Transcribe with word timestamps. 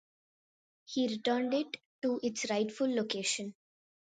He 0.85 1.05
returned 1.09 1.53
it 1.53 1.77
to 2.01 2.19
its 2.23 2.49
rightful 2.49 2.91
location. 2.91 3.53